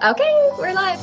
[0.00, 1.00] Okay, we're live.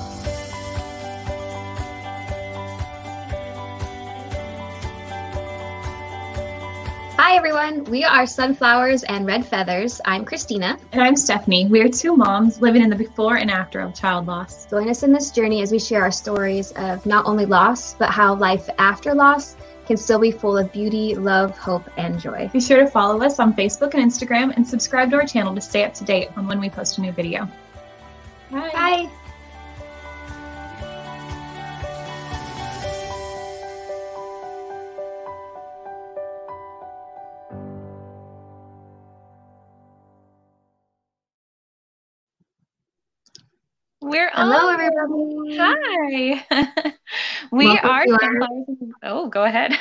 [7.18, 7.84] Hi, everyone.
[7.86, 10.00] We are Sunflowers and Red Feathers.
[10.06, 10.80] I'm Christina.
[10.94, 11.66] And I'm Stephanie.
[11.66, 14.66] We are two moms living in the before and after of child loss.
[14.68, 18.12] Join us in this journey as we share our stories of not only loss, but
[18.12, 19.58] how life after loss
[19.88, 22.50] can still be full of beauty, love, hope, and joy.
[22.54, 25.60] Be sure to follow us on Facebook and Instagram and subscribe to our channel to
[25.60, 27.50] stay up to date on when we post a new video.
[28.56, 28.72] Bye.
[28.72, 29.10] Bye.
[44.00, 44.80] We're Hello, on.
[44.80, 45.58] everybody.
[46.48, 46.94] Hi.
[47.52, 48.06] we welcome are.
[48.10, 48.50] Our...
[49.04, 49.78] Oh, go ahead.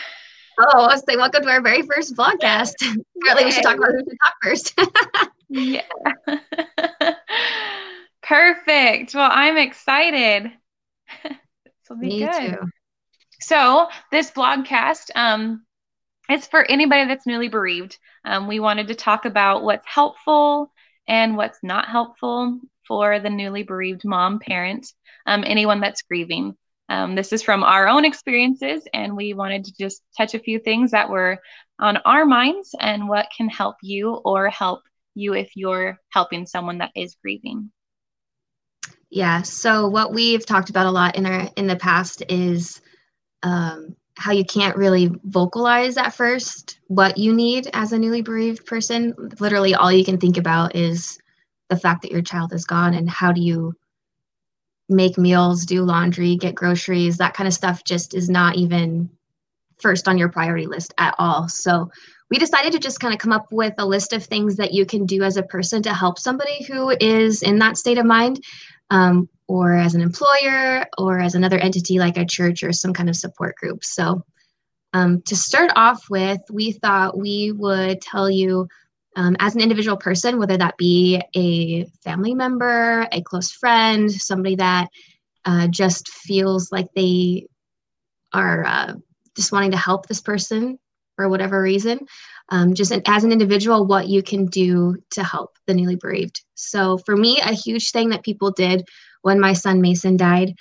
[0.58, 2.74] Oh, I was saying, welcome to our very first podcast.
[3.22, 4.80] Apparently, we should talk about who should talk first.
[5.48, 7.13] yeah.
[8.24, 9.14] Perfect.
[9.14, 10.50] Well, I'm excited.
[11.24, 11.34] this
[11.88, 12.40] will be Me good.
[12.40, 12.56] Too.
[13.40, 15.66] So, this blogcast, um,
[16.30, 17.98] it's for anybody that's newly bereaved.
[18.24, 20.72] Um, we wanted to talk about what's helpful
[21.06, 24.86] and what's not helpful for the newly bereaved mom, parent,
[25.26, 26.56] um, anyone that's grieving.
[26.88, 30.58] Um, this is from our own experiences, and we wanted to just touch a few
[30.58, 31.38] things that were
[31.78, 34.80] on our minds and what can help you or help
[35.14, 37.70] you if you're helping someone that is grieving.
[39.10, 39.42] Yeah.
[39.42, 42.80] So what we've talked about a lot in our in the past is
[43.42, 48.66] um, how you can't really vocalize at first what you need as a newly bereaved
[48.66, 49.14] person.
[49.40, 51.18] Literally, all you can think about is
[51.68, 53.74] the fact that your child is gone and how do you
[54.88, 59.08] make meals, do laundry, get groceries, that kind of stuff just is not even
[59.80, 61.48] first on your priority list at all.
[61.48, 61.90] So
[62.30, 64.86] we decided to just kind of come up with a list of things that you
[64.86, 68.42] can do as a person to help somebody who is in that state of mind,
[68.90, 73.08] um, or as an employer, or as another entity like a church or some kind
[73.08, 73.84] of support group.
[73.84, 74.24] So
[74.94, 78.68] um, to start off with, we thought we would tell you
[79.16, 84.56] um, as an individual person, whether that be a family member, a close friend, somebody
[84.56, 84.88] that
[85.44, 87.46] uh, just feels like they
[88.32, 88.94] are uh,
[89.36, 90.78] just wanting to help this person
[91.16, 92.00] for whatever reason,
[92.48, 96.42] um, just as an individual, what you can do to help the newly bereaved.
[96.54, 98.86] So, for me, a huge thing that people did
[99.22, 100.54] when my son Mason died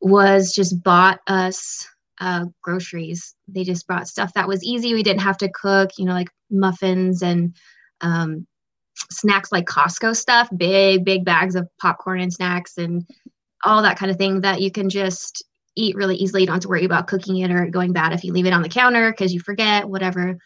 [0.00, 1.86] was just bought us
[2.20, 3.34] uh, groceries.
[3.48, 4.94] They just brought stuff that was easy.
[4.94, 7.54] We didn't have to cook, you know, like muffins and
[8.00, 8.46] um,
[9.10, 13.06] snacks like Costco stuff, big, big bags of popcorn and snacks and
[13.64, 15.44] all that kind of thing that you can just
[15.76, 16.42] eat really easily.
[16.42, 18.52] You don't have to worry about cooking it or going bad if you leave it
[18.52, 20.36] on the counter because you forget, whatever.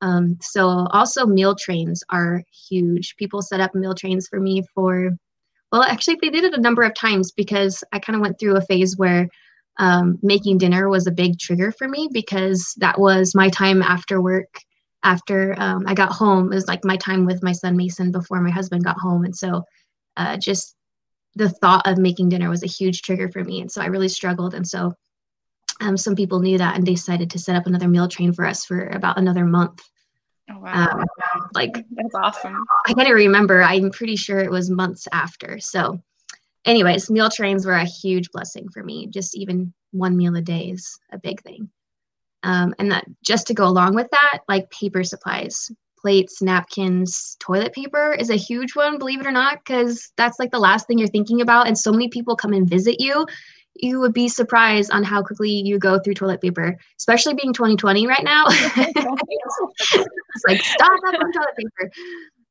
[0.00, 3.14] Um, so also meal trains are huge.
[3.16, 5.10] People set up meal trains for me for,
[5.70, 8.56] well, actually they did it a number of times because I kind of went through
[8.56, 9.28] a phase where
[9.78, 14.20] um, making dinner was a big trigger for me because that was my time after
[14.20, 14.48] work
[15.04, 16.52] after um, I got home.
[16.52, 19.24] It was like my time with my son Mason before my husband got home.
[19.24, 19.62] And so
[20.16, 20.74] uh, just
[21.34, 23.60] the thought of making dinner was a huge trigger for me.
[23.60, 24.54] And so I really struggled.
[24.54, 24.94] And so
[25.80, 28.44] um, some people knew that and they decided to set up another meal train for
[28.44, 29.80] us for about another month.
[30.50, 30.88] Oh, wow.
[30.88, 31.04] Um,
[31.54, 32.62] like, that's awesome.
[32.86, 33.62] I can't remember.
[33.62, 35.58] I'm pretty sure it was months after.
[35.58, 36.02] So,
[36.64, 39.06] anyways, meal trains were a huge blessing for me.
[39.06, 41.70] Just even one meal a day is a big thing.
[42.42, 45.70] Um, and that just to go along with that, like paper supplies,
[46.02, 50.50] plates, napkins, toilet paper is a huge one, believe it or not, because that's like
[50.50, 51.66] the last thing you're thinking about.
[51.66, 53.26] And so many people come and visit you.
[53.74, 58.06] You would be surprised on how quickly you go through toilet paper, especially being 2020
[58.06, 58.44] right now.
[58.50, 61.90] it's like stop on toilet paper.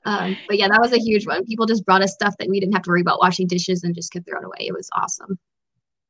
[0.05, 1.45] Um, but yeah, that was a huge one.
[1.45, 3.93] People just brought us stuff that we didn't have to worry about washing dishes and
[3.93, 4.67] just could throw it away.
[4.67, 5.37] It was awesome.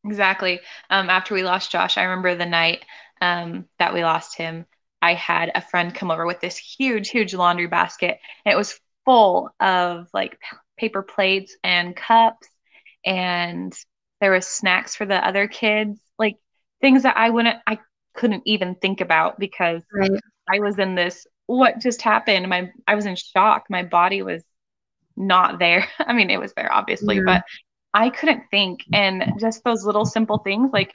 [0.06, 0.62] Exactly.
[0.90, 2.86] Um, after we lost Josh, I remember the night
[3.20, 4.66] um, that we lost him,
[5.02, 8.20] I had a friend come over with this huge, huge laundry basket.
[8.46, 10.38] And it was full of like
[10.78, 12.48] paper plates and cups,
[13.06, 13.74] and
[14.20, 16.38] there was snacks for the other kids, like
[16.82, 17.80] things that I wouldn't, I
[18.14, 20.12] couldn't even think about because right.
[20.50, 21.26] I was in this.
[21.48, 22.48] What just happened?
[22.48, 23.66] My, I was in shock.
[23.70, 24.44] My body was
[25.18, 25.88] not there.
[26.00, 27.24] I mean, it was there obviously, yeah.
[27.26, 27.44] but
[27.94, 28.82] I couldn't think.
[28.94, 30.94] And just those little simple things like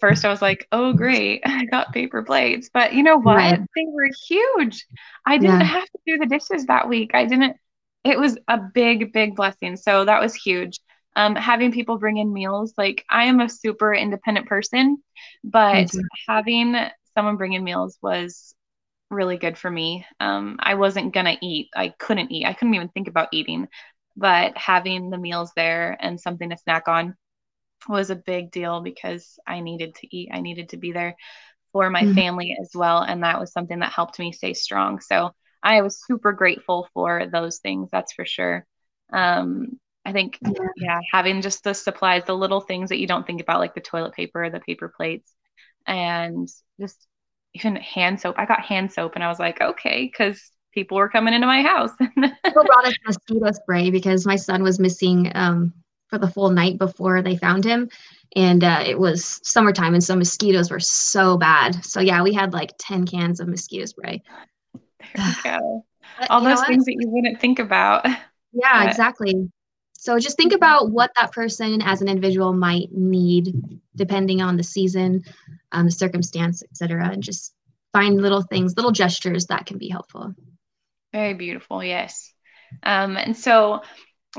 [0.00, 2.70] first I was like, oh, great, I got paper plates.
[2.72, 3.60] But you know what?
[3.76, 4.86] They were huge.
[5.26, 5.66] I didn't yeah.
[5.66, 7.12] have to do the dishes that week.
[7.14, 7.56] I didn't,
[8.04, 9.76] it was a big, big blessing.
[9.76, 10.80] So that was huge.
[11.16, 14.98] Um, having people bring in meals, like I am a super independent person,
[15.44, 15.90] but
[16.28, 16.76] having
[17.14, 18.54] someone bring in meals was
[19.10, 20.04] really good for me.
[20.20, 21.68] Um, I wasn't gonna eat.
[21.76, 22.46] I couldn't eat.
[22.46, 23.68] I couldn't even think about eating.
[24.16, 27.16] but having the meals there and something to snack on
[27.88, 30.30] was a big deal because I needed to eat.
[30.32, 31.16] I needed to be there
[31.72, 32.14] for my mm-hmm.
[32.14, 33.02] family as well.
[33.02, 35.00] And that was something that helped me stay strong.
[35.00, 35.32] So
[35.62, 38.66] I was super grateful for those things, that's for sure.
[39.12, 40.68] Um, I think, yeah.
[40.76, 43.80] yeah, having just the supplies, the little things that you don't think about, like the
[43.80, 45.32] toilet paper, the paper plates,
[45.86, 46.48] and
[46.78, 47.06] just
[47.54, 48.36] even hand soap.
[48.38, 50.40] I got hand soap and I was like, okay, because
[50.72, 51.90] people were coming into my house.
[52.00, 55.72] people brought us mosquito spray because my son was missing um,
[56.14, 57.88] for the full night before they found him.
[58.36, 61.84] And uh, it was summertime, and so mosquitoes were so bad.
[61.84, 64.22] So, yeah, we had like 10 cans of mosquito spray.
[65.14, 65.84] There you go.
[66.30, 68.06] All those things that you wouldn't think about.
[68.52, 68.88] Yeah, but.
[68.88, 69.50] exactly.
[69.94, 74.62] So just think about what that person as an individual might need depending on the
[74.62, 75.24] season,
[75.72, 77.08] um, the circumstance, etc.
[77.08, 77.54] And just
[77.92, 80.34] find little things, little gestures that can be helpful.
[81.12, 82.32] Very beautiful, yes.
[82.82, 83.82] Um, and so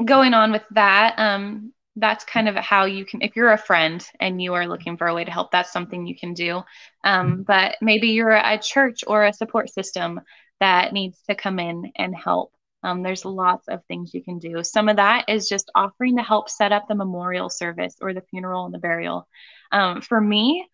[0.04, 4.06] going on with that, um, that's kind of how you can if you're a friend
[4.20, 6.62] and you are looking for a way to help that's something you can do
[7.06, 10.20] um, but maybe you're a church or a support system
[10.60, 12.52] that needs to come in and help
[12.86, 14.64] um, there's lots of things you can do.
[14.64, 18.22] Some of that is just offering to help set up the memorial service or the
[18.30, 19.28] funeral and the burial.
[19.72, 20.68] Um, for me,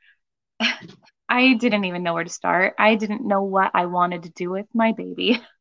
[1.30, 2.74] I didn't even know where to start.
[2.78, 5.42] I didn't know what I wanted to do with my baby.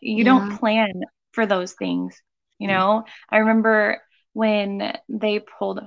[0.00, 0.24] You yeah.
[0.26, 0.92] don't plan
[1.32, 2.22] for those things,
[2.58, 3.04] you know?
[3.28, 4.00] I remember
[4.32, 5.80] when they pulled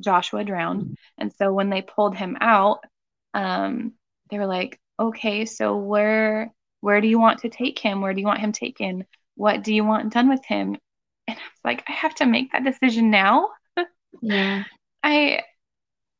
[0.00, 0.96] Joshua drowned.
[1.18, 2.80] And so when they pulled him out,
[3.34, 3.92] um,
[4.30, 8.00] they were like, okay, so where where do you want to take him?
[8.00, 9.04] Where do you want him taken?
[9.36, 10.76] what do you want done with him?
[11.28, 13.50] And I was like, I have to make that decision now.
[14.22, 14.64] Yeah.
[15.02, 15.42] I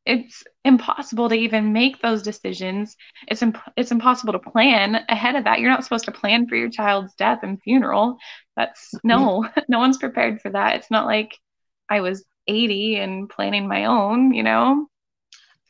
[0.05, 2.95] it's impossible to even make those decisions.
[3.27, 5.61] It's imp- it's impossible to plan ahead of that.
[5.61, 8.19] You're not supposed to plan for your child's death and funeral.
[8.57, 10.77] That's no, no one's prepared for that.
[10.77, 11.39] It's not like
[11.89, 14.87] I was 80 and planning my own, you know.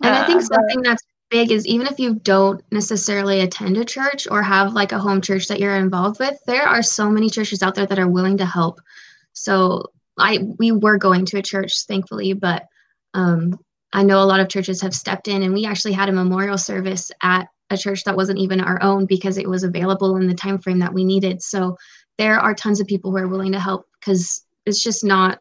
[0.03, 3.77] And uh, I think uh, something that's big is even if you don't necessarily attend
[3.77, 7.11] a church or have like a home church that you're involved with, there are so
[7.11, 8.81] many churches out there that are willing to help.
[9.33, 12.67] So I we were going to a church, thankfully, but
[13.15, 13.59] um,
[13.93, 16.59] I know a lot of churches have stepped in, and we actually had a memorial
[16.59, 20.35] service at a church that wasn't even our own because it was available in the
[20.35, 21.43] time frame that we needed.
[21.43, 21.77] So
[22.19, 25.41] there are tons of people who are willing to help because it's just not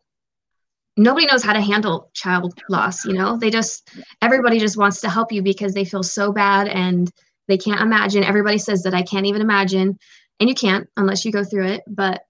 [0.98, 3.38] nobody knows how to handle child loss you know?
[3.38, 3.90] They just
[4.22, 7.12] everybody just wants to help you because they feel so bad and
[7.48, 8.24] they can't imagine.
[8.24, 9.98] Everybody says that i can't even imagine
[10.40, 12.22] and you can't unless you go through it but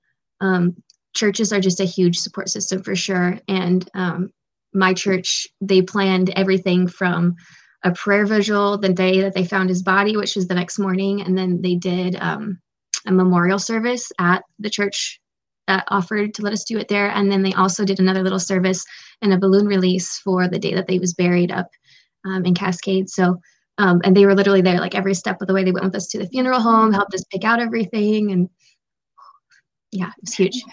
[0.41, 0.75] um,
[1.15, 3.39] churches are just a huge support system for sure.
[3.47, 4.31] And um,
[4.73, 7.35] my church they planned everything from
[7.83, 11.21] a prayer vigil the day that they found his body which was the next morning
[11.21, 12.59] and then they did um,
[13.05, 15.19] a memorial service at the church
[15.67, 17.09] that offered to let us do it there.
[17.09, 18.83] And then they also did another little service
[19.21, 21.67] and a balloon release for the day that they was buried up
[22.25, 23.09] um, in Cascade.
[23.09, 23.39] So,
[23.77, 25.63] um, and they were literally there like every step of the way.
[25.63, 28.49] They went with us to the funeral home, helped us pick out everything, and
[29.91, 30.63] yeah, it was huge.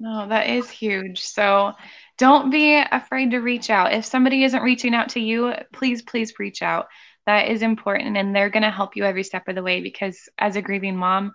[0.00, 1.20] No, that is huge.
[1.22, 1.72] So
[2.18, 3.92] don't be afraid to reach out.
[3.92, 6.86] If somebody isn't reaching out to you, please, please reach out.
[7.26, 10.28] That is important, and they're going to help you every step of the way because
[10.38, 11.32] as a grieving mom,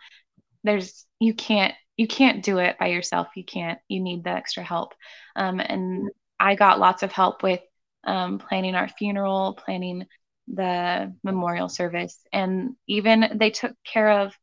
[0.63, 3.27] there's you can't you can't do it by yourself.
[3.35, 3.79] You can't.
[3.87, 4.93] You need the extra help.
[5.35, 7.61] Um, and I got lots of help with
[8.03, 10.05] um, planning our funeral, planning
[10.47, 14.33] the memorial service, and even they took care of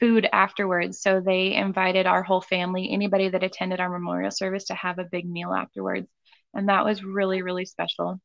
[0.00, 1.00] food afterwards.
[1.00, 5.04] So they invited our whole family, anybody that attended our memorial service, to have a
[5.04, 6.08] big meal afterwards.
[6.54, 8.20] And that was really, really special.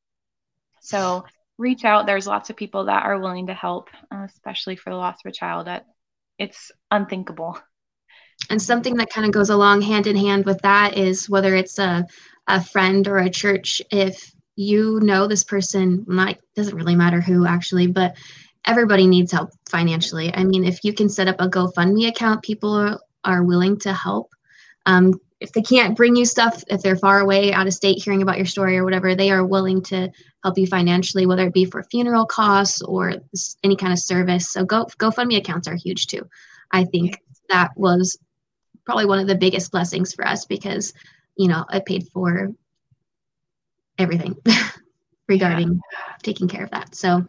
[0.82, 1.24] So
[1.58, 2.06] reach out.
[2.06, 5.30] There's lots of people that are willing to help, uh, especially for the loss of
[5.30, 5.68] a child.
[5.68, 5.86] That
[6.42, 7.58] it's unthinkable.
[8.50, 11.78] And something that kind of goes along hand in hand with that is whether it's
[11.78, 12.06] a,
[12.48, 17.46] a friend or a church, if you know this person might doesn't really matter who
[17.46, 18.18] actually, but
[18.66, 20.34] everybody needs help financially.
[20.34, 23.94] I mean, if you can set up a GoFundMe account, people are, are willing to
[23.94, 24.32] help.
[24.88, 28.22] Um, if they can't bring you stuff, if they're far away, out of state, hearing
[28.22, 30.10] about your story or whatever, they are willing to
[30.44, 33.16] help you financially, whether it be for funeral costs or
[33.64, 34.52] any kind of service.
[34.52, 36.30] So Go GoFundMe accounts are huge too.
[36.72, 37.18] I think
[37.50, 38.18] that was
[38.86, 40.94] probably one of the biggest blessings for us because
[41.36, 42.52] you know it paid for
[43.98, 44.36] everything
[45.28, 46.16] regarding yeah.
[46.24, 47.26] taking care of that so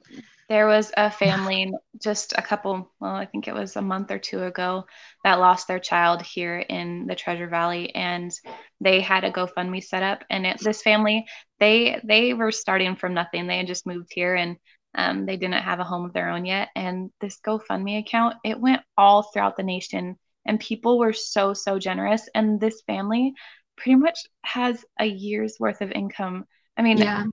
[0.53, 4.19] there was a family just a couple well i think it was a month or
[4.19, 4.85] two ago
[5.25, 8.33] that lost their child here in the treasure valley and
[8.81, 11.25] they had a gofundme set up and it, this family
[11.61, 14.57] they they were starting from nothing they had just moved here and
[14.95, 18.61] um, they didn't have a home of their own yet and this gofundme account it
[18.61, 23.33] went all throughout the nation and people were so so generous and this family
[23.77, 26.45] pretty much has a year's worth of income.
[26.77, 27.25] I mean, Yeah.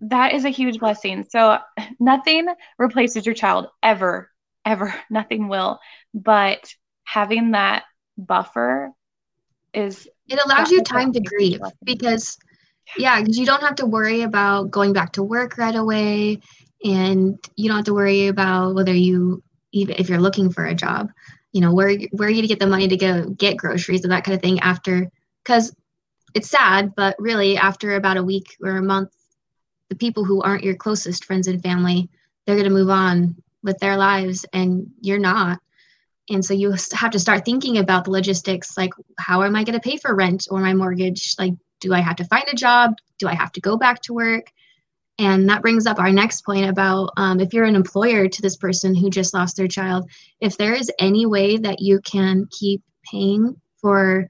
[0.00, 1.26] That is a huge blessing.
[1.30, 1.58] So
[1.98, 2.46] nothing
[2.78, 4.30] replaces your child ever,
[4.64, 4.94] ever.
[5.10, 5.78] Nothing will.
[6.14, 6.72] But
[7.04, 7.84] having that
[8.18, 8.90] buffer
[9.72, 11.78] is It allows you time to grieve blessing.
[11.84, 12.36] because,
[12.96, 16.40] yeah, because you don't have to worry about going back to work right away,
[16.84, 20.74] and you don't have to worry about whether you even if you're looking for a
[20.74, 21.10] job,
[21.52, 24.12] you know, where where are you to get the money to go get groceries and
[24.12, 25.10] that kind of thing after,
[25.44, 25.74] because
[26.34, 29.10] it's sad, but really after about a week or a month,
[29.88, 32.08] the people who aren't your closest friends and family,
[32.44, 35.58] they're going to move on with their lives, and you're not.
[36.28, 39.78] And so you have to start thinking about the logistics like, how am I going
[39.78, 41.34] to pay for rent or my mortgage?
[41.38, 42.94] Like, do I have to find a job?
[43.18, 44.50] Do I have to go back to work?
[45.18, 48.56] And that brings up our next point about um, if you're an employer to this
[48.56, 52.82] person who just lost their child, if there is any way that you can keep
[53.10, 54.26] paying for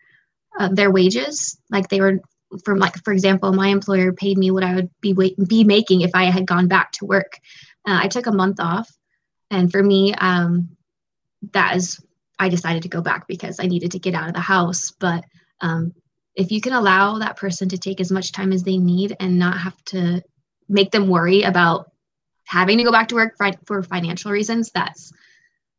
[0.58, 2.20] uh, their wages, like they were
[2.64, 6.02] from like for example, my employer paid me what I would be wait, be making
[6.02, 7.38] if I had gone back to work.
[7.86, 8.90] Uh, I took a month off,
[9.50, 10.76] and for me, um,
[11.52, 12.00] that is
[12.38, 14.90] I decided to go back because I needed to get out of the house.
[14.90, 15.24] But
[15.60, 15.92] um,
[16.34, 19.38] if you can allow that person to take as much time as they need and
[19.38, 20.22] not have to
[20.68, 21.90] make them worry about
[22.44, 25.12] having to go back to work for, for financial reasons, that's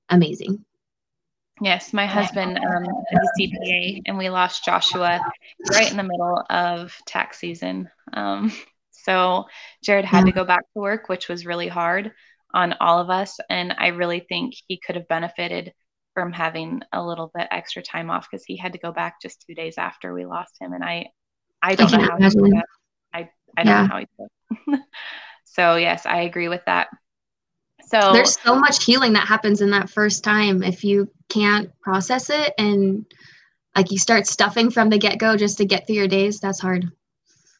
[0.10, 0.65] amazing.
[1.61, 5.23] Yes, my husband um, is a CPA, and we lost Joshua
[5.65, 7.89] right in the middle of tax season.
[8.13, 8.51] Um,
[8.91, 9.45] so
[9.83, 12.11] Jared had to go back to work, which was really hard
[12.53, 13.37] on all of us.
[13.49, 15.73] And I really think he could have benefited
[16.13, 19.43] from having a little bit extra time off because he had to go back just
[19.47, 20.73] two days after we lost him.
[20.73, 21.07] And I,
[21.61, 22.65] I don't know can how he did that.
[23.13, 23.79] I, I don't Yeah.
[23.79, 24.79] know how he did.
[25.45, 26.87] so yes, I agree with that.
[27.88, 32.29] So There's so much healing that happens in that first time if you can't process
[32.29, 33.06] it and
[33.75, 36.39] like you start stuffing from the get go just to get through your days.
[36.39, 36.91] That's hard.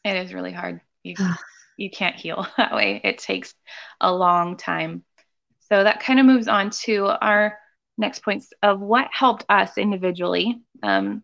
[0.04, 0.80] It is really hard.
[1.02, 1.14] You
[1.76, 3.00] you can't heal that way.
[3.04, 3.54] It takes
[4.00, 5.04] a long time.
[5.70, 7.58] So that kind of moves on to our
[7.96, 10.60] next points of what helped us individually.
[10.82, 11.22] Um,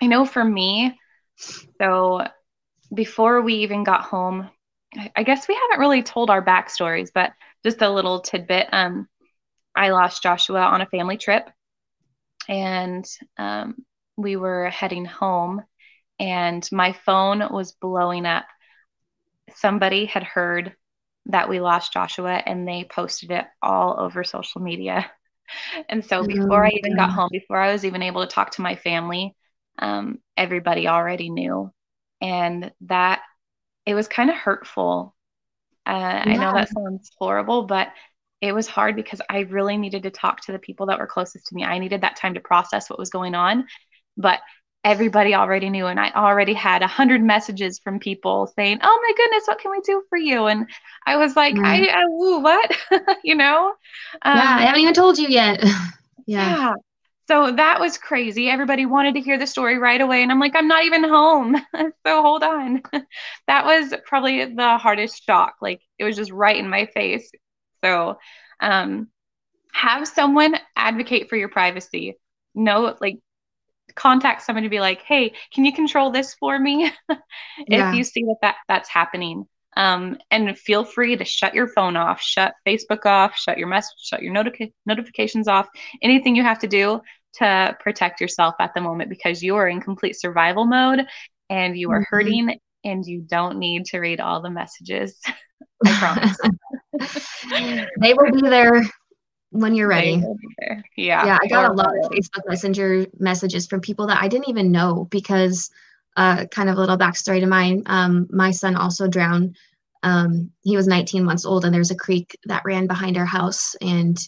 [0.00, 0.98] I know for me,
[1.80, 2.26] so
[2.92, 4.48] before we even got home,
[4.96, 7.32] I- I guess we haven't really told our backstories, but
[7.64, 8.68] just a little tidbit.
[8.72, 9.08] Um,
[9.74, 11.48] I lost Joshua on a family trip,
[12.48, 13.76] and um,
[14.16, 15.62] we were heading home,
[16.18, 18.46] and my phone was blowing up.
[19.54, 20.74] Somebody had heard
[21.26, 25.10] that we lost Joshua, and they posted it all over social media.
[25.88, 28.60] And so before I even got home, before I was even able to talk to
[28.62, 29.34] my family,
[29.78, 31.72] um, everybody already knew.
[32.20, 33.22] And that
[33.86, 35.14] it was kind of hurtful.
[35.88, 37.88] Uh, I know that sounds horrible, but
[38.40, 41.46] it was hard because I really needed to talk to the people that were closest
[41.46, 41.64] to me.
[41.64, 43.66] I needed that time to process what was going on.
[44.16, 44.40] But
[44.84, 49.12] everybody already knew, and I already had a hundred messages from people saying, "Oh my
[49.16, 50.68] goodness, what can we do for you?" And
[51.06, 51.88] I was like, Right.
[51.88, 52.76] "I, I woo, what?"
[53.24, 53.74] you know?
[54.22, 55.62] Um, yeah, I haven't even told you yet.
[56.26, 56.56] yeah.
[56.56, 56.74] yeah.
[57.28, 58.48] So that was crazy.
[58.48, 60.22] Everybody wanted to hear the story right away.
[60.22, 61.56] And I'm like, I'm not even home.
[61.76, 62.82] so hold on.
[63.46, 65.56] that was probably the hardest shock.
[65.60, 67.30] Like it was just right in my face.
[67.84, 68.18] So
[68.60, 69.08] um,
[69.72, 72.16] have someone advocate for your privacy.
[72.54, 73.18] No, like
[73.94, 76.90] contact someone to be like, hey, can you control this for me?
[77.66, 77.90] Yeah.
[77.90, 79.46] if you see that, that that's happening.
[79.76, 83.98] Um, and feel free to shut your phone off, shut Facebook off, shut your message,
[83.98, 85.68] shut your notica- notifications off,
[86.02, 87.00] anything you have to do
[87.34, 91.06] to protect yourself at the moment because you are in complete survival mode
[91.50, 92.06] and you are Mhm.
[92.08, 95.18] hurting and you don't need to read all the messages.
[95.84, 96.38] I promise.
[98.00, 98.82] they will be there
[99.50, 100.16] when you're ready.
[100.16, 100.84] They will be there.
[100.96, 101.26] Yeah.
[101.26, 104.72] yeah, I got a lot of Facebook Messenger messages from people that I didn't even
[104.72, 105.70] know because,
[106.16, 107.82] uh, kind of a little backstory to mine.
[107.86, 109.56] Um, my son also drowned.
[110.02, 113.74] Um, he was 19 months old, and there's a creek that ran behind our house,
[113.80, 114.18] and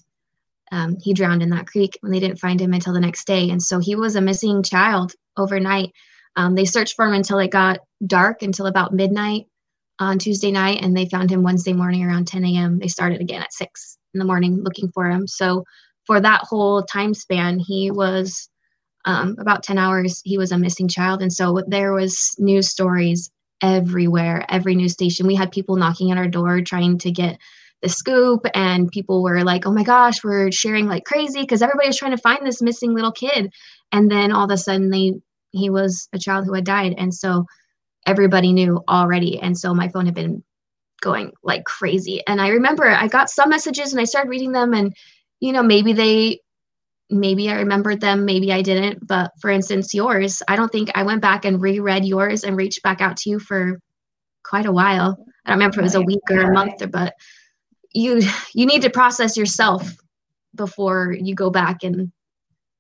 [0.71, 1.99] um, he drowned in that creek.
[2.03, 4.63] And they didn't find him until the next day, and so he was a missing
[4.63, 5.93] child overnight.
[6.37, 9.47] Um, they searched for him until it got dark, until about midnight
[9.99, 12.79] on Tuesday night, and they found him Wednesday morning around 10 a.m.
[12.79, 15.27] They started again at six in the morning looking for him.
[15.27, 15.65] So
[16.07, 18.49] for that whole time span, he was
[19.05, 21.23] um, about 10 hours, he was a missing child.
[21.23, 23.31] And so there was news stories
[23.63, 25.27] everywhere, every news station.
[25.27, 27.39] We had people knocking at our door trying to get
[27.83, 31.89] the scoop and people were like, oh my gosh, we're sharing like crazy because everybody
[31.89, 33.53] was trying to find this missing little kid.
[33.93, 35.15] And then all of a sudden they
[35.53, 36.95] he was a child who had died.
[36.99, 37.45] And so
[38.07, 39.41] everybody knew already.
[39.41, 40.45] And so my phone had been
[41.01, 42.23] going like crazy.
[42.27, 44.95] And I remember I got some messages and I started reading them and
[45.41, 46.41] you know, maybe they
[47.09, 49.07] maybe I remembered them, maybe I didn't.
[49.07, 52.83] But for instance, yours, I don't think I went back and reread yours and reached
[52.83, 53.81] back out to you for
[54.45, 55.17] quite a while.
[55.45, 57.15] I don't remember if it was a week or a month, or, but
[57.93, 58.23] you
[58.55, 59.91] you need to process yourself
[60.55, 62.11] before you go back and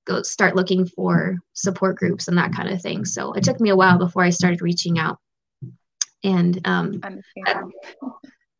[0.06, 3.04] go start looking for support groups and that kind of thing.
[3.04, 5.18] So it took me a while before I started reaching out.
[6.24, 7.00] And um,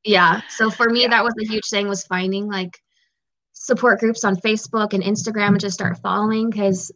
[0.04, 1.08] yeah, so for me, yeah.
[1.08, 2.78] that was a huge thing was finding like
[3.52, 6.90] support groups on Facebook and Instagram and just start following because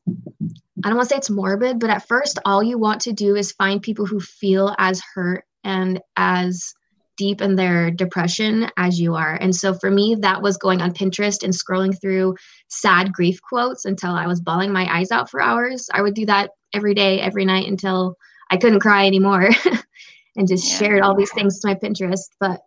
[0.84, 3.36] I don't want to say it's morbid, but at first, all you want to do
[3.36, 6.74] is find people who feel as hurt and as
[7.16, 9.34] deep in their depression as you are.
[9.34, 12.36] And so for me, that was going on Pinterest and scrolling through
[12.68, 15.88] sad grief quotes until I was bawling my eyes out for hours.
[15.92, 18.16] I would do that every day, every night until
[18.50, 19.50] I couldn't cry anymore
[20.36, 20.78] and just yeah.
[20.78, 22.30] shared all these things to my Pinterest.
[22.40, 22.60] But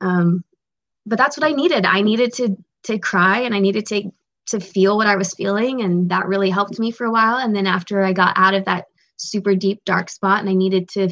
[0.00, 0.44] um
[1.06, 1.84] but that's what I needed.
[1.84, 4.10] I needed to to cry and I needed to
[4.46, 7.56] to feel what I was feeling and that really helped me for a while and
[7.56, 8.84] then after I got out of that
[9.16, 11.08] super deep dark spot and I needed to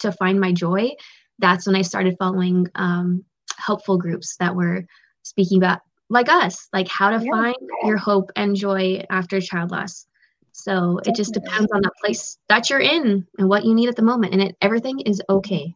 [0.00, 0.90] to find my joy
[1.38, 3.24] that's when I started following um,
[3.56, 4.84] helpful groups that were
[5.22, 7.30] speaking about like us, like how to yeah.
[7.30, 10.06] find your hope and joy after child loss.
[10.52, 11.10] So Definitely.
[11.10, 14.02] it just depends on the place that you're in and what you need at the
[14.02, 15.74] moment, and it, everything is okay.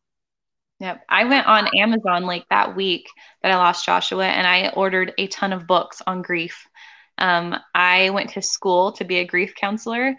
[0.81, 1.05] Yep.
[1.09, 3.09] I went on Amazon like that week
[3.43, 6.69] that I lost Joshua and I ordered a ton of books on grief.
[7.19, 10.15] Um, I went to school to be a grief counselor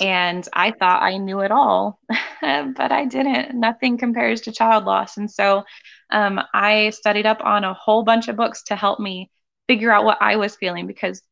[0.00, 2.00] and I thought I knew it all,
[2.40, 3.58] but I didn't.
[3.58, 5.16] Nothing compares to child loss.
[5.16, 5.64] And so
[6.10, 9.30] um, I studied up on a whole bunch of books to help me
[9.68, 11.22] figure out what I was feeling because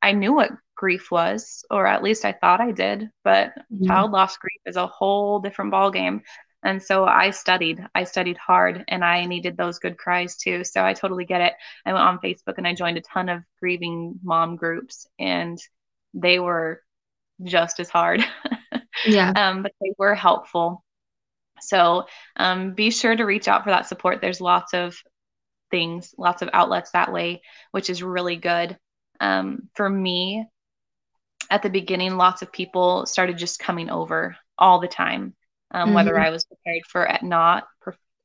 [0.00, 3.08] I knew what grief was, or at least I thought I did.
[3.24, 3.86] But mm-hmm.
[3.86, 6.22] child loss grief is a whole different ballgame.
[6.62, 10.64] And so I studied, I studied hard and I needed those good cries too.
[10.64, 11.52] So I totally get it.
[11.84, 15.58] I went on Facebook and I joined a ton of grieving mom groups and
[16.14, 16.80] they were
[17.42, 18.24] just as hard.
[19.06, 19.32] yeah.
[19.34, 20.84] Um, but they were helpful.
[21.60, 22.04] So
[22.36, 24.20] um, be sure to reach out for that support.
[24.20, 24.96] There's lots of
[25.70, 28.76] things, lots of outlets that way, which is really good.
[29.20, 30.46] Um, for me,
[31.50, 35.34] at the beginning, lots of people started just coming over all the time
[35.74, 35.94] um, mm-hmm.
[35.96, 37.64] whether I was prepared for it not.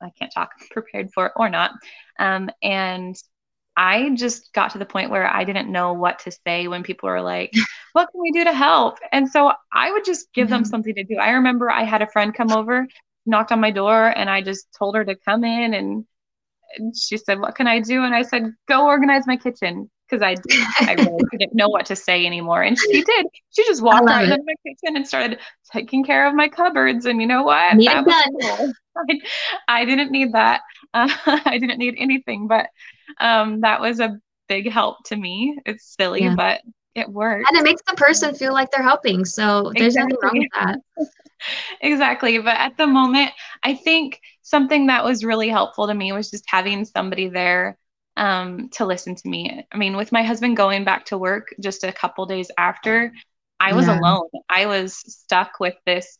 [0.01, 1.71] I can't talk prepared for it or not.
[2.17, 3.15] Um, and
[3.79, 7.07] I just got to the point where I didn't know what to say when people
[7.07, 7.53] were like,
[7.93, 8.97] What can we do to help?
[9.13, 10.55] And so I would just give mm-hmm.
[10.55, 11.15] them something to do.
[11.15, 12.87] I remember I had a friend come over,
[13.25, 15.73] knocked on my door, and I just told her to come in.
[15.73, 16.05] And,
[16.77, 18.03] and she said, What can I do?
[18.03, 20.35] And I said, Go organize my kitchen because I,
[20.81, 22.63] I really didn't know what to say anymore.
[22.63, 23.25] And she did.
[23.51, 25.39] She just walked right into my kitchen and started
[25.71, 27.05] taking care of my cupboards.
[27.05, 27.75] And you know what?
[27.75, 28.73] Need that was cool.
[29.09, 30.61] I, I, didn't need that.
[30.93, 31.09] Uh,
[31.45, 32.67] I didn't need anything, but
[33.19, 35.57] um, that was a big help to me.
[35.65, 36.35] It's silly, yeah.
[36.35, 36.61] but
[36.95, 37.47] it works.
[37.49, 39.23] And it makes the person feel like they're helping.
[39.25, 40.17] So there's exactly.
[40.21, 41.07] nothing wrong with that.
[41.81, 42.37] exactly.
[42.39, 43.31] But at the moment,
[43.63, 47.77] I think something that was really helpful to me was just having somebody there
[48.19, 49.65] um, to listen to me.
[49.71, 53.13] I mean, with my husband going back to work just a couple days after,
[53.61, 53.97] I was yeah.
[53.97, 54.27] alone.
[54.49, 56.19] I was stuck with this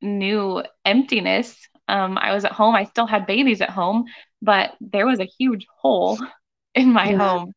[0.00, 1.56] new emptiness.
[1.88, 2.74] Um, I was at home.
[2.74, 4.06] I still had babies at home,
[4.40, 6.18] but there was a huge hole
[6.74, 7.18] in my yeah.
[7.18, 7.52] home.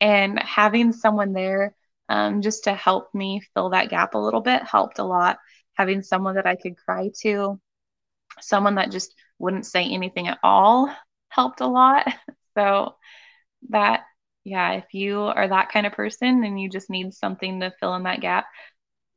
[0.00, 1.74] And having someone there
[2.10, 5.38] um, just to help me fill that gap a little bit helped a lot.
[5.74, 7.58] Having someone that I could cry to,
[8.40, 10.94] someone that just wouldn't say anything at all
[11.30, 12.12] helped a lot.
[12.54, 12.96] So
[13.70, 14.00] that
[14.44, 17.94] yeah if you are that kind of person and you just need something to fill
[17.94, 18.46] in that gap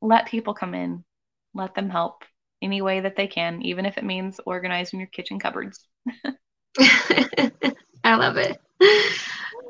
[0.02, 1.04] let people come in.
[1.54, 2.24] Let them help
[2.62, 5.86] any way that they can even if it means organizing your kitchen cupboards.
[6.80, 8.58] I love it.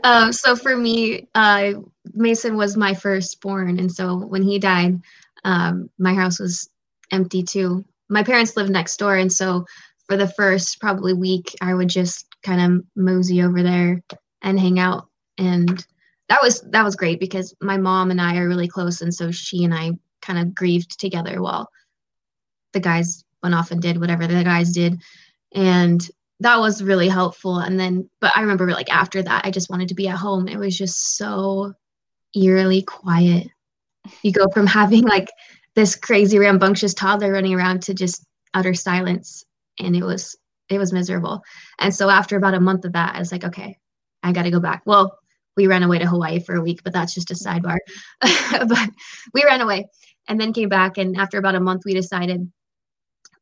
[0.03, 1.73] Um, so for me uh,
[2.13, 4.99] mason was my firstborn and so when he died
[5.43, 6.69] um, my house was
[7.11, 7.85] empty too.
[8.09, 9.65] My parents lived next door and so
[10.07, 14.03] for the first probably week i would just kind of mosey over there
[14.45, 15.10] and hang out.
[15.38, 15.86] And
[16.29, 19.01] that was that was great because my mom and I are really close.
[19.01, 21.69] And so she and I kind of grieved together while
[22.71, 25.01] the guys went off and did whatever the guys did.
[25.53, 26.08] And
[26.39, 27.60] that was really helpful.
[27.60, 30.47] And then but I remember like after that I just wanted to be at home.
[30.47, 31.73] It was just so
[32.36, 33.47] eerily quiet.
[34.21, 35.29] You go from having like
[35.75, 39.43] this crazy rambunctious toddler running around to just utter silence.
[39.79, 40.38] And it was
[40.69, 41.41] it was miserable.
[41.79, 43.77] And so after about a month of that I was like okay
[44.25, 44.81] I got to go back.
[44.85, 45.17] Well,
[45.55, 47.77] we ran away to Hawaii for a week, but that's just a sidebar.
[48.67, 48.89] but
[49.33, 49.88] we ran away
[50.27, 50.97] and then came back.
[50.97, 52.51] And after about a month, we decided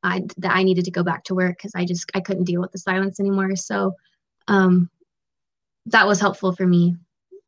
[0.03, 2.61] I, that I needed to go back to work because I just I couldn't deal
[2.61, 3.55] with the silence anymore.
[3.55, 3.95] So
[4.47, 4.89] um,
[5.85, 6.95] that was helpful for me.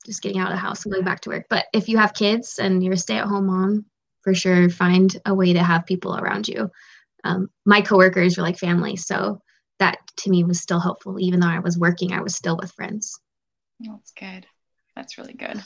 [0.06, 1.46] just getting out of the house and going back to work.
[1.50, 3.86] But if you have kids and you're a stay at home mom,
[4.22, 6.72] for sure find a way to have people around you.
[7.26, 8.96] Um, my coworkers were like family.
[8.96, 9.42] So
[9.80, 11.20] that to me was still helpful.
[11.20, 13.20] Even though I was working, I was still with friends.
[13.80, 14.46] That's good.
[14.96, 15.62] That's really good.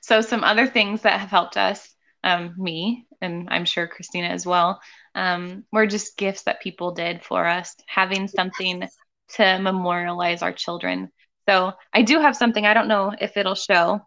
[0.00, 4.46] So, some other things that have helped us, um, me, and I'm sure Christina as
[4.46, 4.80] well,
[5.14, 8.88] um, were just gifts that people did for us, having something
[9.34, 11.10] to memorialize our children.
[11.48, 14.00] So, I do have something, I don't know if it'll show,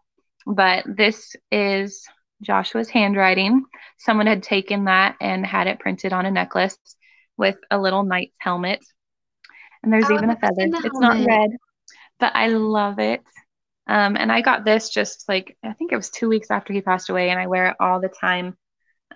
[0.46, 2.06] but this is
[2.42, 3.64] Joshua's handwriting.
[3.98, 6.78] Someone had taken that and had it printed on a necklace
[7.36, 8.80] with a little knight's helmet.
[9.82, 10.54] And there's oh, even a feather.
[10.56, 11.50] The it's not red,
[12.20, 13.22] but I love it.
[13.86, 16.80] Um, and I got this just like, I think it was two weeks after he
[16.80, 18.56] passed away, and I wear it all the time.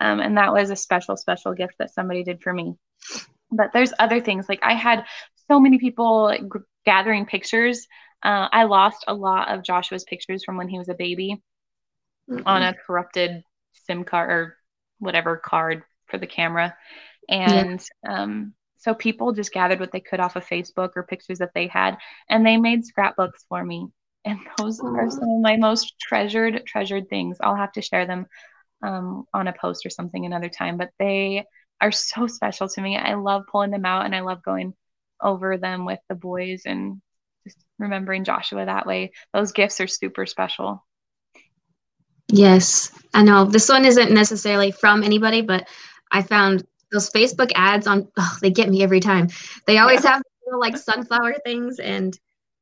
[0.01, 2.75] Um, and that was a special, special gift that somebody did for me.
[3.51, 4.49] But there's other things.
[4.49, 5.05] Like I had
[5.47, 7.87] so many people like, g- gathering pictures.
[8.21, 11.41] Uh, I lost a lot of Joshua's pictures from when he was a baby
[12.29, 12.45] mm-hmm.
[12.45, 13.43] on a corrupted
[13.87, 14.57] SIM card or
[14.99, 16.75] whatever card for the camera.
[17.29, 18.23] And yeah.
[18.23, 18.53] um,
[18.85, 21.97] so people just gathered what they could off of Facebook or pictures that they had,
[22.29, 23.87] and they made scrapbooks for me.
[24.23, 24.95] And those Aww.
[24.95, 27.37] are some of my most treasured, treasured things.
[27.41, 28.27] I'll have to share them
[28.83, 31.45] um, on a post or something another time, but they
[31.81, 32.95] are so special to me.
[32.95, 34.75] I love pulling them out and I love going
[35.19, 37.01] over them with the boys and
[37.43, 39.13] just remembering Joshua that way.
[39.33, 40.85] Those gifts are super special.
[42.27, 45.67] Yes, I know this one isn't necessarily from anybody, but
[46.11, 49.27] I found those Facebook ads on, oh, they get me every time.
[49.67, 50.13] They always yeah.
[50.13, 52.17] have little, like sunflower things, and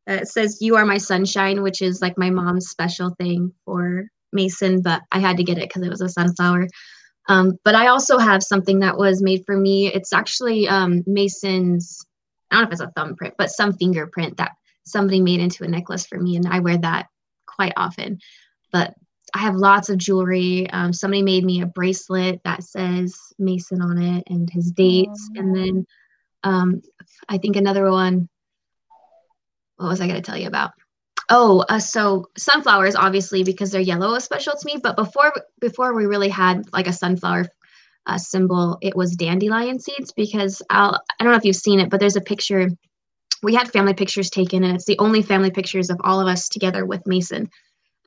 [0.10, 4.06] uh, it says, You are my sunshine, which is like my mom's special thing for
[4.32, 6.68] Mason, but I had to get it because it was a sunflower.
[7.30, 9.88] Um, but I also have something that was made for me.
[9.88, 12.06] It's actually um, Mason's,
[12.52, 14.52] I don't know if it's a thumbprint, but some fingerprint that
[14.86, 17.08] somebody made into a necklace for me, and I wear that
[17.46, 18.20] quite often.
[18.72, 18.94] But
[19.34, 20.70] I have lots of jewelry.
[20.70, 25.30] Um, somebody made me a bracelet that says Mason on it and his dates.
[25.36, 25.88] And then
[26.44, 26.82] um,
[27.28, 28.30] I think another one.
[29.78, 30.72] What was I going to tell you about?
[31.30, 34.80] Oh, uh, so sunflowers, obviously, because they're yellow, is special to me.
[34.82, 37.48] But before before we really had like a sunflower
[38.06, 40.12] uh, symbol, it was dandelion seeds.
[40.12, 42.70] Because I'll I don't know if you've seen it, but there's a picture.
[43.42, 46.48] We had family pictures taken, and it's the only family pictures of all of us
[46.48, 47.50] together with Mason.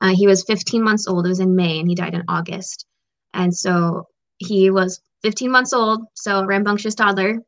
[0.00, 1.26] Uh, he was 15 months old.
[1.26, 2.86] It was in May, and he died in August.
[3.34, 4.06] And so
[4.38, 7.38] he was 15 months old, so a rambunctious toddler,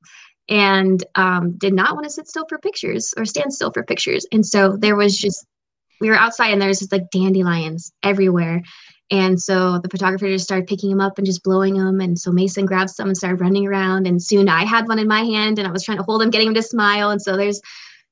[0.48, 4.26] and um, did not want to sit still for pictures or stand still for pictures.
[4.32, 5.46] And so there was just
[6.00, 8.62] we were outside, and there was just like dandelions everywhere.
[9.10, 12.00] And so the photographer just started picking him up and just blowing him.
[12.00, 14.06] And so Mason grabbed some and started running around.
[14.06, 16.30] And soon I had one in my hand and I was trying to hold him,
[16.30, 17.10] getting him to smile.
[17.10, 17.60] And so there's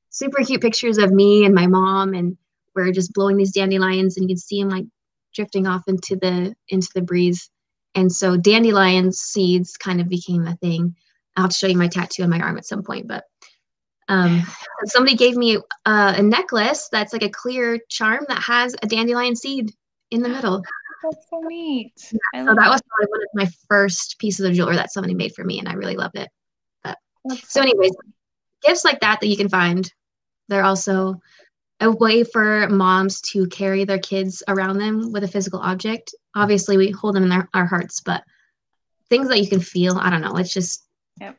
[0.08, 2.38] super cute pictures of me and my mom and
[2.76, 4.84] we're just blowing these dandelions and you can see them like
[5.34, 7.50] drifting off into the into the breeze.
[7.94, 10.94] And so dandelion seeds kind of became a thing.
[11.36, 13.24] I'll have to show you my tattoo on my arm at some point but
[14.08, 14.42] um,
[14.86, 19.36] somebody gave me a, a necklace that's like a clear charm that has a dandelion
[19.36, 19.72] seed
[20.10, 20.62] in the middle.
[21.02, 21.92] That's so neat.
[22.34, 25.34] Yeah, so that was probably one of my first pieces of jewelry that somebody made
[25.34, 26.28] for me and i really loved it.
[26.82, 26.96] But
[27.44, 27.92] so anyways
[28.62, 29.92] gifts like that that you can find
[30.48, 31.20] they're also
[31.80, 36.14] a way for moms to carry their kids around them with a physical object.
[36.34, 38.24] Obviously, we hold them in their, our hearts, but
[39.10, 40.36] things that you can feel, I don't know.
[40.36, 40.86] It's just,
[41.20, 41.36] yep.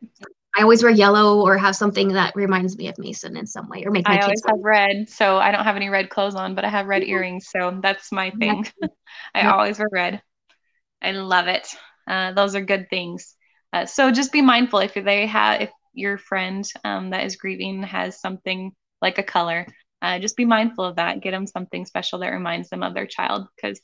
[0.55, 3.83] I always wear yellow or have something that reminds me of Mason in some way,
[3.85, 6.55] or make my I always have red, so I don't have any red clothes on,
[6.55, 8.65] but I have red earrings, so that's my thing.
[9.35, 9.53] I yep.
[9.53, 10.21] always wear red.
[11.01, 11.67] I love it.
[12.07, 13.35] Uh, those are good things.
[13.71, 17.83] Uh, so just be mindful if they have, if your friend um, that is grieving
[17.83, 18.71] has something
[19.01, 19.67] like a color
[20.01, 21.21] uh, just be mindful of that.
[21.21, 23.79] Get them something special that reminds them of their child because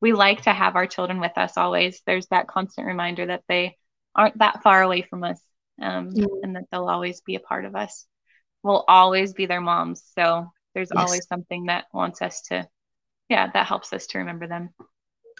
[0.00, 2.02] we like to have our children with us always.
[2.06, 3.76] There's that constant reminder that they
[4.14, 5.40] aren't that far away from us
[5.80, 6.10] um,
[6.42, 8.06] and that they'll always be a part of us.
[8.62, 10.02] We'll always be their moms.
[10.18, 11.04] So there's yes.
[11.04, 12.68] always something that wants us to,
[13.28, 14.70] yeah, that helps us to remember them.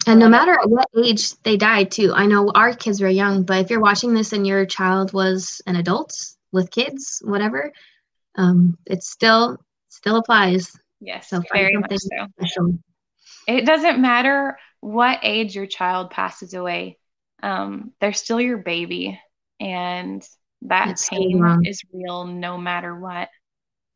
[0.07, 2.11] And no matter at what age they died, too.
[2.13, 5.61] I know our kids were young, but if you're watching this and your child was
[5.65, 6.13] an adult
[6.51, 7.71] with kids, whatever,
[8.35, 9.57] um, it's still
[9.95, 10.77] still applies.
[10.99, 12.27] Yes, so very much so.
[12.39, 12.79] Special.
[13.47, 16.97] It doesn't matter what age your child passes away.
[17.41, 19.19] Um, they're still your baby,
[19.59, 20.27] and
[20.63, 23.29] that it's pain so is real no matter what.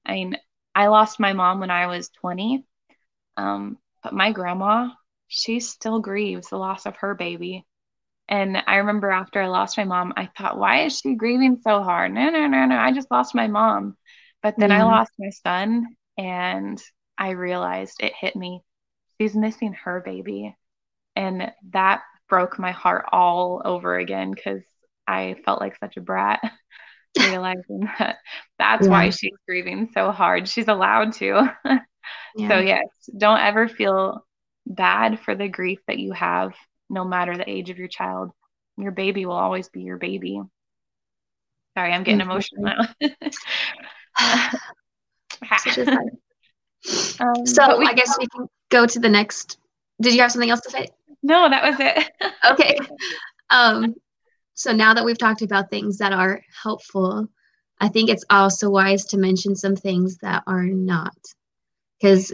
[0.06, 0.38] I mean,
[0.76, 2.64] I lost my mom when I was 20,
[3.38, 4.90] um, but my grandma,
[5.28, 7.66] she still grieves the loss of her baby.
[8.28, 11.82] And I remember after I lost my mom, I thought, why is she grieving so
[11.82, 12.14] hard?
[12.14, 12.78] No, no, no, no.
[12.78, 13.98] I just lost my mom.
[14.42, 14.88] But then I mm-hmm.
[14.88, 16.82] lost my son and
[17.18, 18.62] I realized it hit me.
[19.20, 20.56] She's missing her baby.
[21.16, 24.62] And that broke my heart all over again because
[25.08, 26.40] I felt like such a brat,
[27.20, 28.18] realizing that
[28.58, 28.92] that's yeah.
[28.92, 30.48] why she's grieving so hard.
[30.48, 31.52] She's allowed to.
[31.66, 32.48] yeah.
[32.48, 34.26] So, yes, don't ever feel
[34.66, 36.54] bad for the grief that you have,
[36.90, 38.32] no matter the age of your child.
[38.78, 40.42] Your baby will always be your baby.
[41.78, 43.10] Sorry, I'm getting emotional now.
[47.20, 49.58] um, so I guess we can go to the next.
[50.02, 50.88] Did you have something else to say?
[51.22, 52.12] No, that was it.
[52.52, 52.78] okay.
[53.50, 53.96] Um,
[54.54, 57.28] so now that we've talked about things that are helpful,
[57.80, 61.18] I think it's also wise to mention some things that are not.
[62.00, 62.34] Because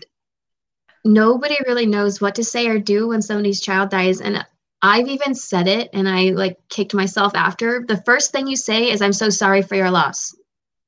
[1.04, 4.22] nobody really knows what to say or do when somebody's child dies.
[4.22, 4.46] And
[4.82, 7.84] I've even said it and I like kicked myself after.
[7.88, 10.36] The first thing you say is, I'm so sorry for your loss,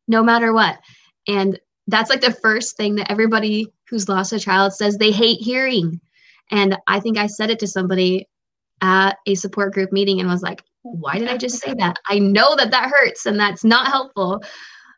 [0.08, 0.80] no matter what.
[1.28, 5.40] And that's like the first thing that everybody who's lost a child says they hate
[5.42, 6.00] hearing.
[6.52, 8.28] And I think I said it to somebody
[8.82, 11.98] at a support group meeting and was like, why did I just say that?
[12.08, 14.42] I know that that hurts and that's not helpful.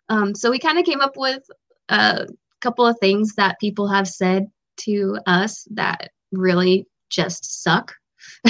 [0.10, 1.44] Um, so we kind of came up with
[1.90, 2.28] a
[2.62, 4.48] couple of things that people have said
[4.82, 7.96] to us that really just suck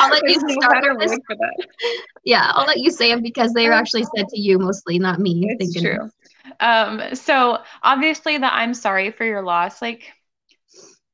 [0.00, 1.66] I'll let There's you start no for that.
[2.24, 5.20] Yeah, I'll let you say them because they were actually said to you mostly, not
[5.20, 5.46] me.
[5.48, 5.96] It's thinking.
[5.96, 6.10] true.
[6.60, 9.80] Um, so obviously that I'm sorry for your loss.
[9.82, 10.12] Like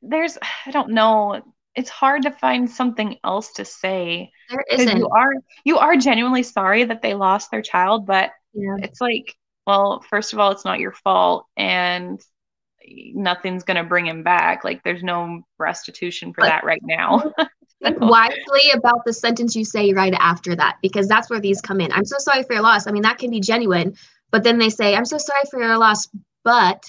[0.03, 1.43] there's I don't know.
[1.77, 4.33] It's hard to find something else to say.
[4.49, 4.99] There isn't.
[4.99, 8.77] You are you are genuinely sorry that they lost their child, but yeah.
[8.83, 9.35] it's like,
[9.67, 11.47] well, first of all, it's not your fault.
[11.57, 12.21] And
[13.15, 14.65] nothing's going to bring him back.
[14.65, 17.33] Like there's no restitution for that right now.
[17.99, 21.93] wisely about the sentence you say right after that, because that's where these come in.
[21.93, 22.87] I'm so sorry for your loss.
[22.87, 23.95] I mean, that can be genuine,
[24.31, 26.09] but then they say, I'm so sorry for your loss,
[26.45, 26.83] but,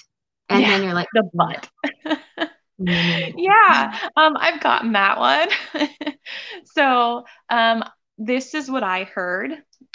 [0.48, 1.68] and yeah, then you're like, the but.
[2.78, 5.48] yeah, um, I've gotten that one.
[6.64, 7.84] so, um,
[8.18, 9.52] this is what I heard.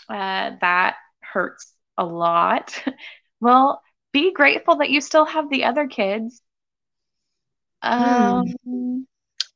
[0.09, 2.81] Uh, that hurts a lot.
[3.41, 3.81] well,
[4.17, 6.41] be grateful that you still have the other kids.
[7.83, 8.43] Hmm.
[8.65, 9.07] Um,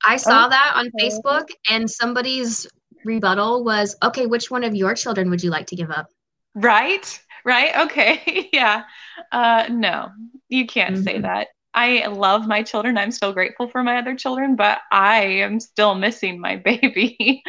[0.05, 0.49] I saw okay.
[0.51, 2.67] that on Facebook, and somebody's
[3.03, 6.07] rebuttal was, "Okay, which one of your children would you like to give up?"
[6.53, 7.07] Right,
[7.43, 8.83] right, okay, yeah.
[9.31, 10.09] Uh, no,
[10.47, 11.03] you can't mm-hmm.
[11.05, 11.47] say that.
[11.73, 12.97] I love my children.
[12.97, 17.41] I'm still grateful for my other children, but I am still missing my baby.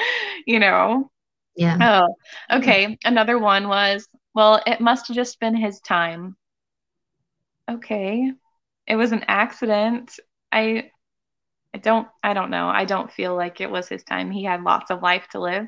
[0.46, 1.10] you know.
[1.56, 1.76] Yeah.
[1.82, 2.96] Oh, okay.
[3.04, 6.36] Another one was, well, it must have just been his time
[7.70, 8.32] okay,
[8.86, 10.18] it was an accident.
[10.50, 10.90] I
[11.74, 12.68] I don't I don't know.
[12.68, 14.30] I don't feel like it was his time.
[14.30, 15.66] He had lots of life to live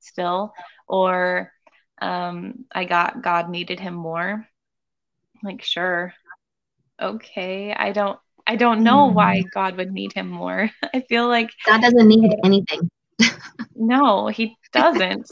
[0.00, 0.52] still
[0.86, 1.52] or
[2.00, 4.46] um I got God needed him more.
[5.42, 6.12] Like sure.
[7.00, 7.72] Okay.
[7.72, 9.14] I don't I don't know mm.
[9.14, 10.70] why God would need him more.
[10.94, 12.90] I feel like God doesn't need anything.
[13.74, 15.26] no, he doesn't.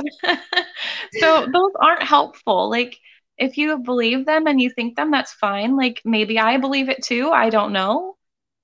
[1.20, 2.70] so those aren't helpful.
[2.70, 2.96] Like
[3.36, 5.76] if you believe them and you think them, that's fine.
[5.76, 7.30] Like maybe I believe it too.
[7.30, 8.16] I don't know.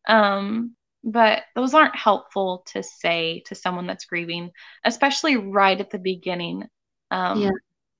[0.08, 4.50] Um, but those aren't helpful to say to someone that's grieving,
[4.84, 6.68] especially right at the beginning.
[7.10, 7.50] Um, yeah.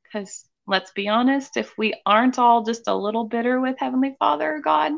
[0.04, 4.56] Because let's be honest, if we aren't all just a little bitter with Heavenly Father
[4.56, 4.92] or God,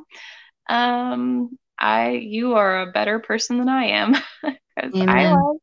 [0.68, 5.60] um, I you are a better person than I am because I was.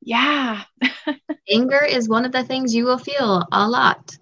[0.00, 0.62] Yeah.
[1.50, 4.16] Anger is one of the things you will feel a lot.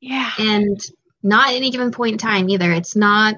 [0.00, 0.30] Yeah.
[0.38, 0.80] And
[1.22, 2.72] not at any given point in time either.
[2.72, 3.36] It's not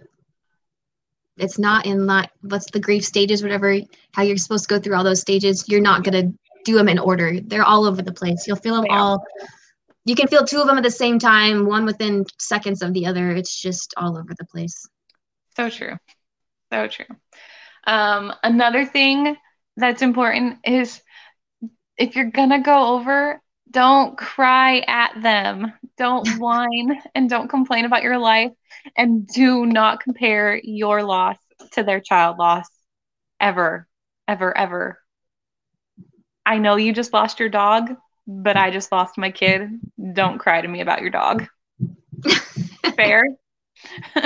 [1.37, 3.79] it's not in like what's the grief stages, whatever
[4.13, 5.65] how you're supposed to go through all those stages.
[5.69, 6.33] You're not gonna
[6.65, 7.41] do them in order.
[7.41, 8.47] They're all over the place.
[8.47, 8.99] You'll feel them yeah.
[8.99, 9.25] all
[10.05, 13.07] you can feel two of them at the same time, one within seconds of the
[13.07, 13.31] other.
[13.31, 14.89] It's just all over the place.
[15.55, 15.97] So true.
[16.73, 17.07] So true.
[17.87, 19.37] Um, another thing
[19.77, 21.03] that's important is
[21.97, 25.73] if you're gonna go over don't cry at them.
[25.97, 28.53] Don't whine and don't complain about your life.
[28.97, 31.37] And do not compare your loss
[31.73, 32.69] to their child loss
[33.41, 33.87] ever,
[34.27, 34.99] ever, ever.
[36.47, 37.95] I know you just lost your dog,
[38.27, 39.69] but I just lost my kid.
[40.15, 41.47] Don't cry to me about your dog.
[42.97, 43.23] Fair?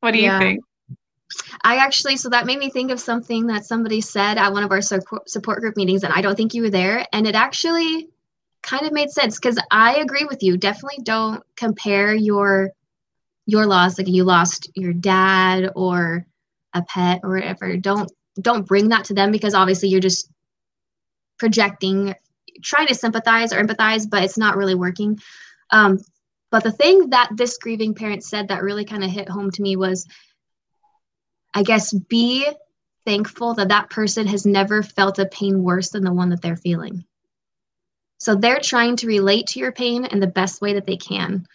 [0.00, 0.34] what do yeah.
[0.34, 0.64] you think?
[1.62, 4.70] I actually, so that made me think of something that somebody said at one of
[4.70, 7.06] our support group meetings, and I don't think you were there.
[7.12, 8.08] And it actually
[8.62, 10.56] kind of made sense because I agree with you.
[10.56, 12.70] Definitely don't compare your
[13.46, 16.26] your loss, like you lost your dad or
[16.74, 17.76] a pet or whatever.
[17.76, 20.30] Don't don't bring that to them because obviously you're just
[21.38, 22.14] projecting,
[22.62, 25.18] trying to sympathize or empathize, but it's not really working.
[25.70, 25.98] Um,
[26.50, 29.62] But the thing that this grieving parent said that really kind of hit home to
[29.62, 30.06] me was
[31.54, 32.46] I guess be
[33.04, 36.56] thankful that that person has never felt a pain worse than the one that they're
[36.56, 37.04] feeling.
[38.18, 41.46] So they're trying to relate to your pain in the best way that they can.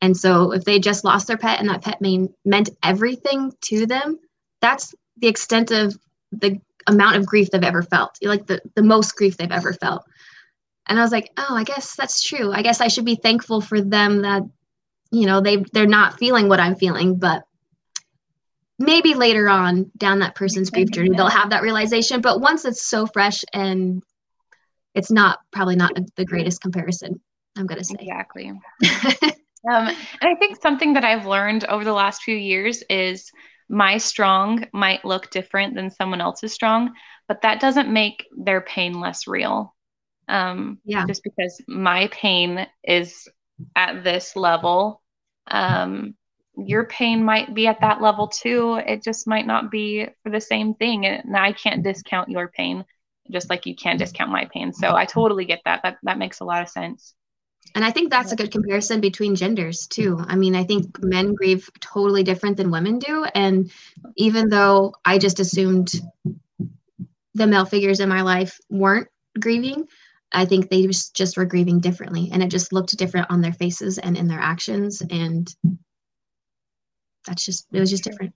[0.00, 3.86] And so if they just lost their pet and that pet mean, meant everything to
[3.86, 4.18] them,
[4.60, 5.96] that's the extent of
[6.32, 10.04] the amount of grief they've ever felt, like the, the most grief they've ever felt.
[10.88, 12.52] And I was like, oh, I guess that's true.
[12.52, 14.42] I guess I should be thankful for them that,
[15.10, 17.42] you know, they they're not feeling what I'm feeling, but
[18.78, 22.20] maybe later on down that person's grief journey, they'll have that realization.
[22.20, 24.02] But once it's so fresh and
[24.94, 27.20] it's not probably not the greatest comparison,
[27.56, 27.96] I'm gonna say.
[28.00, 28.48] Exactly.
[28.50, 28.60] um,
[29.64, 33.30] and I think something that I've learned over the last few years is
[33.68, 36.92] my strong might look different than someone else's strong,
[37.28, 39.74] but that doesn't make their pain less real.
[40.28, 41.04] Um, yeah.
[41.06, 43.28] Just because my pain is
[43.74, 45.02] at this level,
[45.48, 46.14] um,
[46.56, 48.80] your pain might be at that level too.
[48.86, 51.06] It just might not be for the same thing.
[51.06, 52.84] And I can't discount your pain
[53.30, 54.72] just like you can't discount my pain.
[54.72, 55.80] So I totally get that.
[55.82, 57.14] That that makes a lot of sense.
[57.74, 60.18] And I think that's a good comparison between genders too.
[60.26, 63.26] I mean, I think men grieve totally different than women do.
[63.34, 63.70] And
[64.16, 65.92] even though I just assumed
[67.34, 69.88] the male figures in my life weren't grieving,
[70.32, 72.30] I think they just, just were grieving differently.
[72.32, 75.02] And it just looked different on their faces and in their actions.
[75.10, 75.52] And
[77.26, 78.32] that's just, it was just different.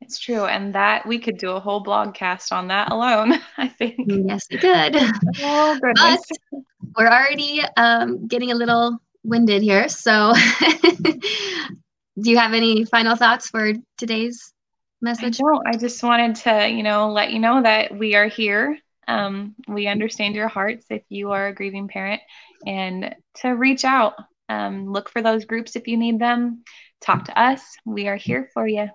[0.00, 0.44] It's true.
[0.46, 3.98] And that we could do a whole blog cast on that alone, I think.
[4.06, 4.96] Yes, we could.
[5.42, 6.22] Oh, goodness.
[6.50, 6.60] But
[6.96, 9.88] we're already um, getting a little winded here.
[9.88, 10.32] So,
[11.02, 14.52] do you have any final thoughts for today's
[15.00, 15.38] message?
[15.38, 15.66] Don't.
[15.66, 18.78] I just wanted to, you know, let you know that we are here.
[19.06, 22.20] Um, we understand your hearts if you are a grieving parent
[22.66, 24.14] and to reach out.
[24.50, 26.62] Um, look for those groups if you need them.
[27.00, 27.62] Talk to us.
[27.84, 28.88] We are here for you.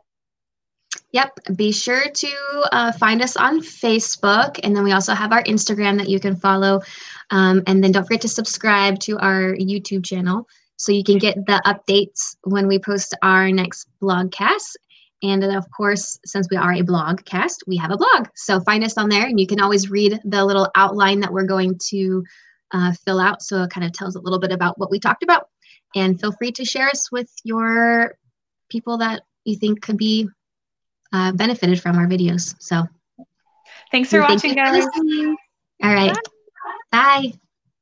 [1.11, 1.39] Yep.
[1.55, 4.59] Be sure to uh, find us on Facebook.
[4.63, 6.81] And then we also have our Instagram that you can follow.
[7.29, 11.35] Um, and then don't forget to subscribe to our YouTube channel so you can get
[11.45, 14.75] the updates when we post our next blogcast.
[15.21, 18.27] And then, of course, since we are a blogcast, we have a blog.
[18.35, 21.45] So find us on there and you can always read the little outline that we're
[21.45, 22.23] going to
[22.71, 23.41] uh, fill out.
[23.41, 25.47] So it kind of tells a little bit about what we talked about.
[25.95, 28.17] And feel free to share us with your
[28.69, 30.29] people that you think could be
[31.11, 32.55] uh, benefited from our videos.
[32.59, 32.83] So
[33.91, 34.83] thanks for watching, guys.
[34.83, 35.03] For
[35.83, 36.13] All right.
[36.91, 37.31] Bye.
[37.31, 37.33] Bye.